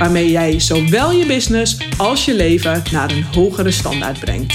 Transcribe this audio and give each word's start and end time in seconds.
waarmee 0.00 0.30
jij 0.30 0.60
zowel 0.60 1.10
je 1.10 1.26
business 1.26 1.76
als 1.98 2.24
je 2.24 2.34
leven 2.34 2.82
naar 2.92 3.10
een 3.10 3.22
hogere 3.22 3.70
standaard 3.70 4.20
brengt. 4.20 4.54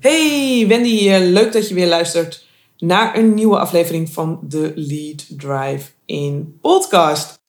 Hey, 0.00 0.64
Wendy. 0.68 1.10
Leuk 1.10 1.52
dat 1.52 1.68
je 1.68 1.74
weer 1.74 1.86
luistert 1.86 2.46
naar 2.78 3.16
een 3.16 3.34
nieuwe 3.34 3.58
aflevering 3.58 4.10
van 4.10 4.40
de 4.42 4.72
Lead 4.74 5.26
Drive 5.38 5.90
in 6.04 6.58
podcast. 6.60 7.40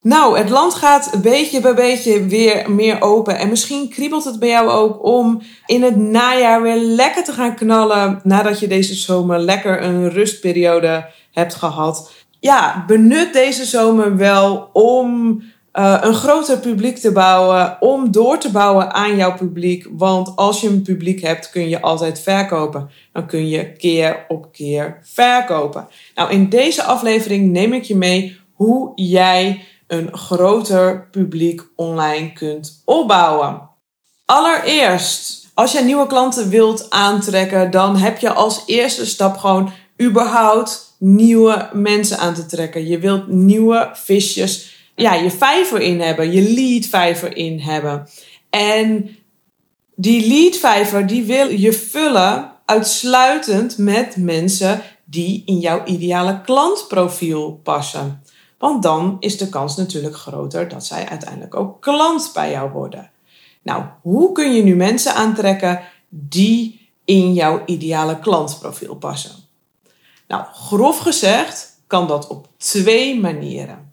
Nou, 0.00 0.38
het 0.38 0.50
land 0.50 0.74
gaat 0.74 1.18
beetje 1.22 1.60
bij 1.60 1.74
beetje 1.74 2.26
weer 2.26 2.70
meer 2.70 3.00
open. 3.00 3.38
En 3.38 3.48
misschien 3.48 3.88
kriebelt 3.88 4.24
het 4.24 4.38
bij 4.38 4.48
jou 4.48 4.68
ook 4.68 5.04
om 5.04 5.42
in 5.66 5.82
het 5.82 5.96
najaar 5.96 6.62
weer 6.62 6.76
lekker 6.76 7.24
te 7.24 7.32
gaan 7.32 7.54
knallen. 7.54 8.20
Nadat 8.22 8.60
je 8.60 8.66
deze 8.66 8.94
zomer 8.94 9.38
lekker 9.38 9.82
een 9.82 10.10
rustperiode 10.10 11.10
hebt 11.32 11.54
gehad 11.54 12.10
ja, 12.40 12.84
benut 12.86 13.32
deze 13.32 13.64
zomer 13.64 14.16
wel 14.16 14.70
om 14.72 15.42
uh, 15.78 15.98
een 16.00 16.14
groter 16.14 16.58
publiek 16.58 16.96
te 16.96 17.12
bouwen, 17.12 17.76
om 17.80 18.10
door 18.10 18.38
te 18.38 18.50
bouwen 18.50 18.92
aan 18.92 19.16
jouw 19.16 19.34
publiek. 19.34 19.86
Want 19.90 20.36
als 20.36 20.60
je 20.60 20.68
een 20.68 20.82
publiek 20.82 21.20
hebt, 21.20 21.50
kun 21.50 21.68
je 21.68 21.80
altijd 21.80 22.20
verkopen. 22.20 22.90
Dan 23.12 23.26
kun 23.26 23.48
je 23.48 23.72
keer 23.72 24.24
op 24.28 24.52
keer 24.52 24.98
verkopen. 25.02 25.88
Nou, 26.14 26.30
in 26.30 26.48
deze 26.48 26.82
aflevering 26.82 27.52
neem 27.52 27.72
ik 27.72 27.82
je 27.82 27.96
mee 27.96 28.40
hoe 28.52 28.92
jij 28.94 29.64
een 29.86 30.16
groter 30.16 31.08
publiek 31.10 31.62
online 31.76 32.32
kunt 32.32 32.82
opbouwen. 32.84 33.68
Allereerst, 34.24 35.48
als 35.54 35.72
je 35.72 35.80
nieuwe 35.80 36.06
klanten 36.06 36.48
wilt 36.48 36.90
aantrekken, 36.90 37.70
dan 37.70 37.96
heb 37.96 38.18
je 38.18 38.32
als 38.32 38.62
eerste 38.66 39.06
stap 39.06 39.36
gewoon 39.36 39.72
überhaupt 40.02 40.85
nieuwe 40.98 41.70
mensen 41.72 42.18
aan 42.18 42.34
te 42.34 42.46
trekken. 42.46 42.86
Je 42.86 42.98
wilt 42.98 43.28
nieuwe 43.28 43.90
visjes, 43.92 44.74
ja, 44.94 45.14
je 45.14 45.30
vijver 45.30 45.80
in 45.80 46.00
hebben, 46.00 46.32
je 46.32 46.52
lead 46.54 46.86
vijver 46.86 47.36
in 47.36 47.60
hebben. 47.60 48.08
En 48.50 49.16
die 49.94 50.28
lead 50.28 50.56
vijver, 50.56 51.06
die 51.06 51.24
wil 51.24 51.48
je 51.48 51.72
vullen 51.72 52.52
uitsluitend 52.64 53.78
met 53.78 54.16
mensen 54.16 54.82
die 55.04 55.42
in 55.46 55.58
jouw 55.58 55.84
ideale 55.84 56.40
klantprofiel 56.40 57.60
passen. 57.62 58.22
Want 58.58 58.82
dan 58.82 59.16
is 59.20 59.38
de 59.38 59.48
kans 59.48 59.76
natuurlijk 59.76 60.16
groter 60.16 60.68
dat 60.68 60.86
zij 60.86 61.08
uiteindelijk 61.08 61.54
ook 61.54 61.80
klant 61.80 62.30
bij 62.34 62.50
jou 62.50 62.70
worden. 62.70 63.10
Nou, 63.62 63.84
hoe 64.02 64.32
kun 64.32 64.54
je 64.54 64.62
nu 64.62 64.76
mensen 64.76 65.14
aantrekken 65.14 65.80
die 66.08 66.90
in 67.04 67.34
jouw 67.34 67.62
ideale 67.66 68.18
klantprofiel 68.18 68.94
passen? 68.94 69.45
Nou, 70.28 70.44
grof 70.52 70.98
gezegd 70.98 71.80
kan 71.86 72.06
dat 72.06 72.26
op 72.26 72.48
twee 72.58 73.20
manieren. 73.20 73.92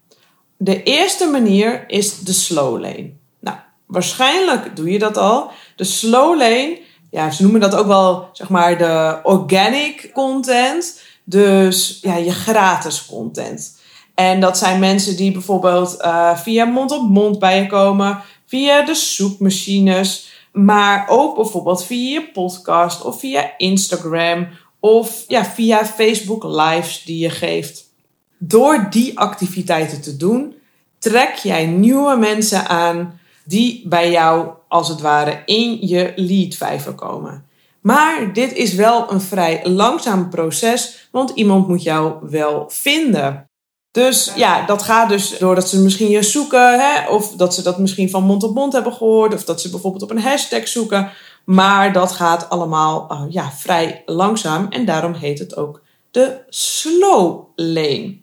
De 0.58 0.84
eerste 0.84 1.28
manier 1.28 1.90
is 1.90 2.20
de 2.20 2.34
slow 2.34 2.82
lane. 2.82 3.12
Nou, 3.40 3.58
waarschijnlijk 3.86 4.76
doe 4.76 4.92
je 4.92 5.00
dat 5.00 5.18
al. 5.18 5.52
De 5.76 5.84
slow 5.84 6.38
lane, 6.38 6.80
ja, 7.10 7.32
ze 7.32 7.42
noemen 7.42 7.62
dat 7.62 7.76
ook 7.76 7.88
wel 7.88 8.30
zeg 8.34 8.50
maar 8.50 8.78
de 8.78 9.20
organic 9.24 10.10
content. 10.14 11.02
Dus 11.24 12.00
ja, 12.02 12.16
je 12.16 12.32
gratis 12.32 13.06
content. 13.06 13.82
En 14.16 14.40
dat 14.40 14.58
zijn 14.58 14.80
mensen 14.80 15.16
die 15.16 15.32
bijvoorbeeld 15.32 16.02
uh, 16.02 16.38
via 16.38 16.66
mond-op-mond 16.66 17.40
bij 17.40 17.62
je 17.62 17.68
komen, 17.68 18.22
via 18.46 18.82
de 18.82 18.96
zoekmachines, 18.96 20.32
maar 20.52 21.06
ook 21.10 21.36
bijvoorbeeld 21.36 21.86
via 21.86 22.20
je 22.20 22.32
podcast 22.32 23.02
of 23.02 23.20
via 23.20 23.54
Instagram 23.58 24.48
of 24.86 25.24
ja, 25.28 25.46
via 25.46 25.86
Facebook 25.86 26.44
Lives 26.44 27.04
die 27.04 27.18
je 27.18 27.30
geeft. 27.30 27.90
Door 28.38 28.88
die 28.90 29.20
activiteiten 29.20 30.02
te 30.02 30.18
doen, 30.18 30.54
trek 31.00 31.36
jij 31.36 31.66
nieuwe 31.66 32.16
mensen 32.16 32.68
aan 32.68 33.20
die 33.46 33.88
bij 33.88 34.12
jou 34.12 34.50
als 34.68 34.88
het 34.88 35.02
ware 35.02 35.42
in 35.46 35.88
je 35.88 36.14
leadvijver 36.16 36.94
komen. 36.94 37.46
Maar 37.82 38.34
dit 38.34 38.54
is 38.54 38.74
wel 38.74 39.12
een 39.12 39.22
vrij 39.22 39.62
langzaam 39.64 40.30
proces, 40.30 41.08
want 41.12 41.32
iemand 41.36 41.68
moet 41.68 41.84
jou 41.84 42.14
wel 42.30 42.66
vinden. 42.70 43.46
Dus 43.92 44.32
ja, 44.36 44.66
dat 44.66 44.84
gaat 44.84 45.10
dus 45.10 45.38
doordat 45.38 45.70
ze 45.70 45.80
misschien 45.80 46.10
je 46.10 46.24
zoeken, 46.24 46.80
hè, 46.80 47.10
of 47.10 47.32
dat 47.32 47.54
ze 47.54 47.62
dat 47.62 47.80
misschien 47.80 48.10
van 48.10 48.24
mond 48.24 48.44
op 48.44 48.56
mond 48.56 48.74
hebben 48.74 48.94
gehoord, 48.94 49.34
of 49.34 49.44
dat 49.44 49.62
ze 49.62 49.70
bijvoorbeeld 49.70 50.04
op 50.04 50.10
een 50.10 50.22
hashtag 50.22 50.68
zoeken. 50.68 51.12
Maar 51.44 51.94
dat 51.94 52.12
gaat 52.12 52.50
allemaal 52.50 53.12
uh, 53.12 53.24
ja, 53.30 53.52
vrij 53.52 54.04
langzaam 54.06 54.68
en 54.70 54.86
daarom 54.86 55.14
heet 55.14 55.40
het 55.40 55.56
ook 55.56 55.82
de 56.12 56.44
slow 56.50 57.44
lane. 57.56 58.18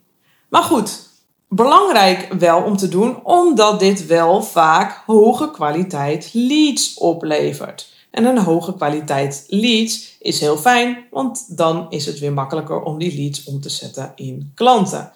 Maar 0.49 0.63
goed, 0.63 1.09
belangrijk 1.47 2.33
wel 2.39 2.61
om 2.61 2.77
te 2.77 2.87
doen, 2.87 3.25
omdat 3.25 3.79
dit 3.79 4.05
wel 4.05 4.43
vaak 4.43 5.03
hoge 5.05 5.51
kwaliteit 5.51 6.29
leads 6.33 6.93
oplevert. 6.93 7.89
En 8.11 8.25
een 8.25 8.37
hoge 8.37 8.75
kwaliteit 8.75 9.45
leads 9.47 10.15
is 10.19 10.39
heel 10.39 10.57
fijn, 10.57 11.07
want 11.11 11.57
dan 11.57 11.85
is 11.89 12.05
het 12.05 12.19
weer 12.19 12.33
makkelijker 12.33 12.81
om 12.81 12.97
die 12.97 13.15
leads 13.15 13.43
om 13.43 13.61
te 13.61 13.69
zetten 13.69 14.11
in 14.15 14.51
klanten. 14.55 15.11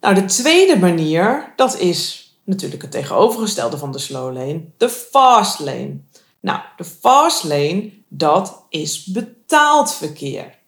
Nou, 0.00 0.14
de 0.14 0.24
tweede 0.24 0.78
manier, 0.78 1.52
dat 1.56 1.78
is 1.78 2.30
natuurlijk 2.44 2.82
het 2.82 2.90
tegenovergestelde 2.90 3.78
van 3.78 3.92
de 3.92 3.98
slow 3.98 4.34
lane, 4.34 4.64
de 4.76 4.88
fast 4.88 5.60
lane. 5.60 5.96
Nou, 6.40 6.60
de 6.76 6.84
fast 6.84 7.44
lane, 7.44 7.92
dat 8.08 8.64
is 8.68 9.04
betaald 9.04 9.94
verkeer. 9.94 10.58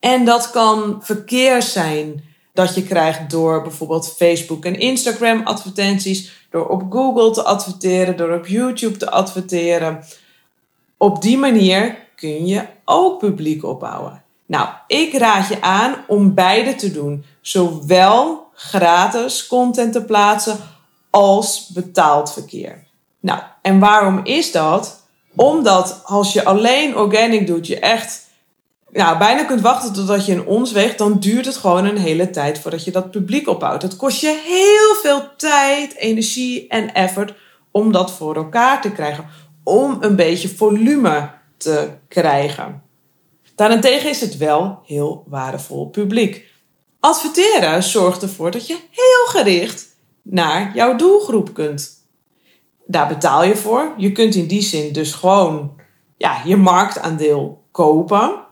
En 0.00 0.24
dat 0.24 0.50
kan 0.50 0.98
verkeer 1.02 1.62
zijn 1.62 2.24
dat 2.52 2.74
je 2.74 2.82
krijgt 2.82 3.30
door 3.30 3.62
bijvoorbeeld 3.62 4.14
Facebook 4.16 4.64
en 4.64 4.78
Instagram 4.78 5.42
advertenties, 5.44 6.46
door 6.50 6.68
op 6.68 6.82
Google 6.90 7.30
te 7.30 7.42
adverteren, 7.42 8.16
door 8.16 8.32
op 8.32 8.46
YouTube 8.46 8.96
te 8.96 9.10
adverteren. 9.10 10.04
Op 10.96 11.22
die 11.22 11.38
manier 11.38 11.98
kun 12.16 12.46
je 12.46 12.66
ook 12.84 13.18
publiek 13.18 13.64
opbouwen. 13.64 14.22
Nou, 14.46 14.68
ik 14.86 15.18
raad 15.18 15.48
je 15.48 15.60
aan 15.60 15.94
om 16.06 16.34
beide 16.34 16.74
te 16.74 16.92
doen. 16.92 17.24
Zowel 17.40 18.46
gratis 18.52 19.46
content 19.46 19.92
te 19.92 20.04
plaatsen 20.04 20.58
als 21.10 21.68
betaald 21.68 22.32
verkeer. 22.32 22.86
Nou, 23.20 23.40
en 23.62 23.78
waarom 23.78 24.20
is 24.24 24.52
dat? 24.52 25.05
Omdat 25.36 26.00
als 26.04 26.32
je 26.32 26.44
alleen 26.44 26.96
organic 26.96 27.46
doet, 27.46 27.66
je 27.66 27.78
echt 27.78 28.26
ja, 28.92 29.18
bijna 29.18 29.44
kunt 29.44 29.60
wachten 29.60 29.92
totdat 29.92 30.26
je 30.26 30.32
een 30.32 30.46
ons 30.46 30.72
weegt, 30.72 30.98
dan 30.98 31.18
duurt 31.18 31.46
het 31.46 31.56
gewoon 31.56 31.84
een 31.84 31.98
hele 31.98 32.30
tijd 32.30 32.58
voordat 32.58 32.84
je 32.84 32.90
dat 32.90 33.10
publiek 33.10 33.48
opbouwt. 33.48 33.82
Het 33.82 33.96
kost 33.96 34.20
je 34.20 34.40
heel 34.46 35.00
veel 35.02 35.36
tijd, 35.36 35.94
energie 35.94 36.68
en 36.68 36.94
effort 36.94 37.34
om 37.70 37.92
dat 37.92 38.12
voor 38.12 38.36
elkaar 38.36 38.80
te 38.80 38.92
krijgen. 38.92 39.26
Om 39.64 39.96
een 40.00 40.16
beetje 40.16 40.48
volume 40.48 41.30
te 41.56 41.88
krijgen. 42.08 42.82
Daarentegen 43.54 44.10
is 44.10 44.20
het 44.20 44.36
wel 44.36 44.82
heel 44.84 45.24
waardevol 45.28 45.86
publiek. 45.86 46.44
Adverteren 47.00 47.82
zorgt 47.82 48.22
ervoor 48.22 48.50
dat 48.50 48.66
je 48.66 48.78
heel 48.90 49.40
gericht 49.40 49.86
naar 50.22 50.72
jouw 50.74 50.96
doelgroep 50.96 51.54
kunt 51.54 52.05
daar 52.86 53.08
betaal 53.08 53.44
je 53.44 53.56
voor. 53.56 53.94
Je 53.96 54.12
kunt 54.12 54.34
in 54.34 54.46
die 54.46 54.62
zin 54.62 54.92
dus 54.92 55.12
gewoon 55.12 55.80
ja, 56.16 56.40
je 56.44 56.56
marktaandeel 56.56 57.64
kopen. 57.70 58.44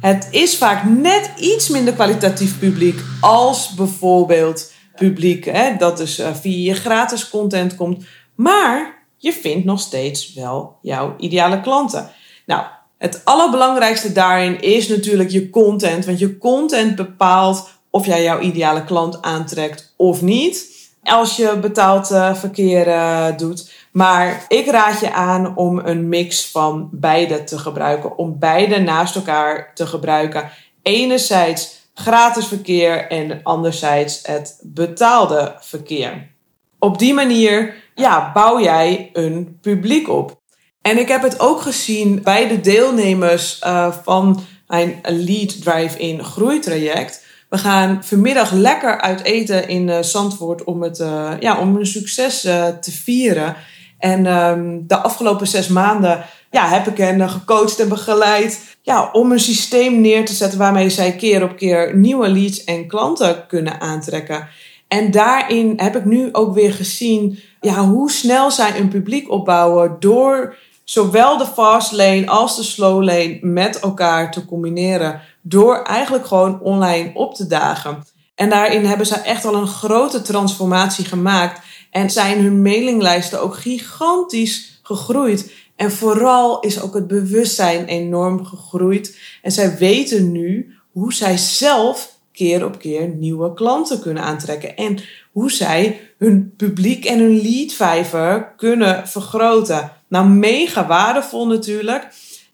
Het 0.00 0.28
is 0.30 0.56
vaak 0.56 0.84
net 0.84 1.30
iets 1.38 1.68
minder 1.68 1.94
kwalitatief 1.94 2.58
publiek 2.58 3.00
als 3.20 3.74
bijvoorbeeld 3.74 4.72
publiek 4.94 5.44
hè, 5.44 5.76
dat 5.76 5.96
dus 5.96 6.18
uh, 6.18 6.34
via 6.34 6.72
je 6.72 6.80
gratis 6.80 7.28
content 7.28 7.74
komt. 7.74 8.04
Maar 8.34 9.04
je 9.16 9.32
vindt 9.32 9.64
nog 9.64 9.80
steeds 9.80 10.32
wel 10.32 10.78
jouw 10.82 11.14
ideale 11.18 11.60
klanten. 11.60 12.10
Nou, 12.46 12.64
het 12.98 13.20
allerbelangrijkste 13.24 14.12
daarin 14.12 14.60
is 14.60 14.88
natuurlijk 14.88 15.30
je 15.30 15.50
content. 15.50 16.04
Want 16.04 16.18
je 16.18 16.38
content 16.38 16.96
bepaalt 16.96 17.68
of 17.90 18.06
jij 18.06 18.22
jouw 18.22 18.40
ideale 18.40 18.84
klant 18.84 19.22
aantrekt 19.22 19.94
of 19.96 20.22
niet 20.22 20.75
als 21.06 21.36
je 21.36 21.58
betaald 21.60 22.10
uh, 22.10 22.34
verkeer 22.34 22.86
uh, 22.86 23.26
doet. 23.36 23.70
Maar 23.92 24.44
ik 24.48 24.70
raad 24.70 25.00
je 25.00 25.12
aan 25.12 25.56
om 25.56 25.78
een 25.78 26.08
mix 26.08 26.50
van 26.50 26.88
beide 26.92 27.44
te 27.44 27.58
gebruiken. 27.58 28.18
Om 28.18 28.38
beide 28.38 28.78
naast 28.78 29.16
elkaar 29.16 29.70
te 29.74 29.86
gebruiken. 29.86 30.50
Enerzijds 30.82 31.76
gratis 31.94 32.46
verkeer 32.46 33.08
en 33.08 33.40
anderzijds 33.42 34.20
het 34.22 34.60
betaalde 34.62 35.54
verkeer. 35.60 36.34
op 36.78 36.98
die 36.98 37.14
manier 37.14 37.74
ja, 37.94 38.32
bouw 38.32 38.60
jij 38.60 39.10
een 39.12 39.58
publiek 39.60 40.08
op. 40.08 40.40
En 40.82 40.98
ik 40.98 41.08
heb 41.08 41.22
het 41.22 41.40
ook 41.40 41.60
gezien 41.60 42.22
bij 42.22 42.48
de 42.48 42.60
deelnemers 42.60 43.60
uh, 43.64 43.92
van 44.02 44.40
mijn 44.66 45.00
Lead 45.02 45.62
Drive-in 45.62 46.24
groeitraject. 46.24 47.25
We 47.48 47.58
gaan 47.58 48.04
vanmiddag 48.04 48.52
lekker 48.52 49.00
uit 49.00 49.22
eten 49.22 49.68
in 49.68 49.88
uh, 49.88 49.98
Zandvoort 50.00 50.64
om, 50.64 50.82
het, 50.82 50.98
uh, 50.98 51.32
ja, 51.40 51.58
om 51.58 51.76
een 51.76 51.86
succes 51.86 52.40
te 52.80 52.92
vieren. 52.92 53.56
En 53.98 54.26
um, 54.26 54.84
de 54.86 54.96
afgelopen 54.96 55.46
zes 55.46 55.68
maanden 55.68 56.24
ja, 56.50 56.68
heb 56.68 56.86
ik 56.86 56.96
hen 56.96 57.30
gecoacht 57.30 57.80
en 57.80 57.88
begeleid 57.88 58.76
ja, 58.82 59.08
om 59.12 59.32
een 59.32 59.40
systeem 59.40 60.00
neer 60.00 60.24
te 60.24 60.32
zetten 60.32 60.58
waarmee 60.58 60.90
zij 60.90 61.12
keer 61.12 61.42
op 61.42 61.56
keer 61.56 61.96
nieuwe 61.96 62.28
leads 62.28 62.64
en 62.64 62.86
klanten 62.86 63.46
kunnen 63.46 63.80
aantrekken. 63.80 64.48
En 64.88 65.10
daarin 65.10 65.72
heb 65.76 65.96
ik 65.96 66.04
nu 66.04 66.28
ook 66.32 66.54
weer 66.54 66.72
gezien 66.72 67.38
ja, 67.60 67.84
hoe 67.84 68.10
snel 68.10 68.50
zij 68.50 68.78
een 68.78 68.88
publiek 68.88 69.30
opbouwen 69.30 69.96
door 70.00 70.56
zowel 70.84 71.38
de 71.38 71.46
fast 71.46 71.92
lane 71.92 72.26
als 72.26 72.56
de 72.56 72.62
slow 72.62 73.02
lane 73.02 73.38
met 73.40 73.80
elkaar 73.80 74.30
te 74.30 74.44
combineren. 74.44 75.20
Door 75.48 75.82
eigenlijk 75.82 76.26
gewoon 76.26 76.60
online 76.60 77.10
op 77.14 77.34
te 77.34 77.46
dagen. 77.46 78.04
En 78.34 78.50
daarin 78.50 78.84
hebben 78.84 79.06
ze 79.06 79.14
echt 79.14 79.44
al 79.44 79.54
een 79.54 79.66
grote 79.66 80.22
transformatie 80.22 81.04
gemaakt. 81.04 81.60
En 81.90 82.10
zijn 82.10 82.42
hun 82.42 82.62
mailinglijsten 82.62 83.42
ook 83.42 83.56
gigantisch 83.56 84.80
gegroeid. 84.82 85.52
En 85.76 85.90
vooral 85.90 86.60
is 86.60 86.80
ook 86.80 86.94
het 86.94 87.06
bewustzijn 87.06 87.84
enorm 87.84 88.44
gegroeid. 88.44 89.18
En 89.42 89.52
zij 89.52 89.78
weten 89.78 90.32
nu 90.32 90.74
hoe 90.92 91.14
zij 91.14 91.36
zelf 91.36 92.14
keer 92.32 92.64
op 92.64 92.78
keer 92.78 93.08
nieuwe 93.08 93.54
klanten 93.54 94.00
kunnen 94.00 94.22
aantrekken. 94.22 94.76
En 94.76 94.98
hoe 95.32 95.50
zij 95.52 96.00
hun 96.18 96.54
publiek 96.56 97.04
en 97.04 97.18
hun 97.18 97.40
leadvijver 97.40 98.52
kunnen 98.56 99.08
vergroten. 99.08 99.92
Nou, 100.08 100.28
mega 100.28 100.86
waardevol 100.86 101.46
natuurlijk. 101.46 102.08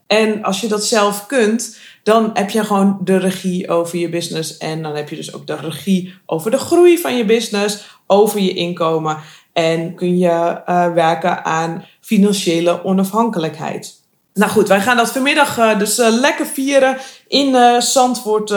En 0.07 0.43
als 0.43 0.61
je 0.61 0.69
dat 0.69 0.85
zelf 0.85 1.27
kunt, 1.27 1.77
dan 2.03 2.31
heb 2.35 2.51
je 2.51 2.65
gewoon 2.65 2.99
de 3.01 3.17
regie 3.17 3.69
over 3.69 3.99
je 3.99 4.09
business. 4.09 4.57
En 4.57 4.83
dan 4.83 4.95
heb 4.95 5.09
je 5.09 5.17
dus 5.17 5.35
ook 5.35 5.47
de 5.47 5.57
regie 5.57 6.15
over 6.27 6.51
de 6.51 6.59
groei 6.59 6.99
van 6.99 7.17
je 7.17 7.25
business, 7.25 7.99
over 8.07 8.41
je 8.41 8.53
inkomen. 8.53 9.17
En 9.53 9.95
kun 9.95 10.19
je 10.19 10.61
uh, 10.69 10.93
werken 10.93 11.45
aan 11.45 11.85
financiële 12.01 12.85
onafhankelijkheid. 12.85 14.01
Nou 14.35 14.51
goed, 14.51 14.69
wij 14.69 14.81
gaan 14.81 14.97
dat 14.97 15.13
vanmiddag 15.13 15.59
uh, 15.59 15.79
dus 15.79 15.99
uh, 15.99 16.09
lekker 16.09 16.47
vieren 16.47 16.97
in 17.29 17.83
Zandvoort 17.83 18.53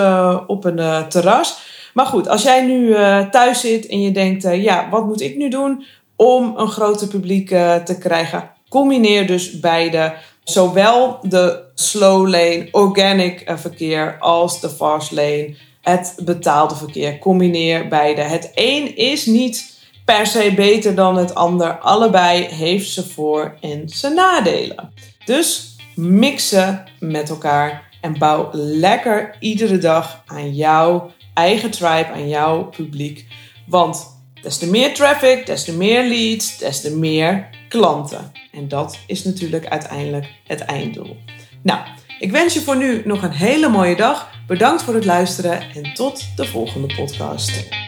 op 0.47 0.65
een 0.65 1.07
terras. 1.09 1.57
Maar 1.93 2.05
goed, 2.05 2.27
als 2.27 2.43
jij 2.43 2.65
nu 2.65 2.93
thuis 3.31 3.59
zit 3.59 3.87
en 3.87 4.01
je 4.01 4.11
denkt, 4.11 4.43
ja, 4.43 4.89
wat 4.89 5.05
moet 5.05 5.21
ik 5.21 5.37
nu 5.37 5.49
doen 5.49 5.85
om 6.15 6.53
een 6.57 6.67
groter 6.67 7.07
publiek 7.07 7.47
te 7.83 7.97
krijgen? 7.99 8.49
Combineer 8.69 9.27
dus 9.27 9.59
beide, 9.59 10.13
zowel 10.45 11.19
de 11.21 11.63
slow 11.75 12.27
lane, 12.27 12.67
organic 12.71 13.43
verkeer, 13.55 14.17
als 14.19 14.61
de 14.61 14.69
fast 14.69 15.11
lane, 15.11 15.55
het 15.81 16.15
betaalde 16.23 16.75
verkeer. 16.75 17.19
Combineer 17.19 17.87
beide. 17.87 18.21
Het 18.21 18.51
een 18.53 18.95
is 18.95 19.25
niet 19.25 19.73
per 20.05 20.27
se 20.27 20.53
beter 20.55 20.95
dan 20.95 21.17
het 21.17 21.35
ander. 21.35 21.77
Allebei 21.77 22.43
heeft 22.43 22.89
ze 22.89 23.09
voor- 23.09 23.57
en 23.61 23.89
zijn 23.89 24.15
nadelen. 24.15 24.93
Dus 25.25 25.75
mixen 25.95 26.83
met 26.99 27.29
elkaar 27.29 27.89
en 28.01 28.17
bouw 28.17 28.49
lekker 28.51 29.35
iedere 29.39 29.77
dag 29.77 30.23
aan 30.25 30.53
jouw 30.55 31.11
eigen 31.33 31.71
tribe, 31.71 32.07
aan 32.13 32.27
jouw 32.27 32.63
publiek. 32.63 33.27
Want 33.67 34.14
des 34.45 34.57
te 34.57 34.69
meer 34.69 34.93
traffic, 34.93 35.45
des 35.45 35.63
te 35.63 35.73
meer 35.73 36.07
leads, 36.07 36.57
des 36.57 36.81
te 36.81 36.95
meer 36.95 37.49
klanten. 37.69 38.31
En 38.51 38.67
dat 38.67 38.97
is 39.07 39.23
natuurlijk 39.23 39.67
uiteindelijk 39.67 40.25
het 40.43 40.59
einddoel. 40.59 41.17
Nou, 41.61 41.79
ik 42.19 42.31
wens 42.31 42.53
je 42.53 42.61
voor 42.61 42.77
nu 42.77 43.01
nog 43.05 43.23
een 43.23 43.31
hele 43.31 43.69
mooie 43.69 43.95
dag. 43.95 44.31
Bedankt 44.47 44.83
voor 44.83 44.93
het 44.93 45.05
luisteren 45.05 45.61
en 45.61 45.93
tot 45.93 46.25
de 46.35 46.45
volgende 46.45 46.95
podcast. 46.95 47.84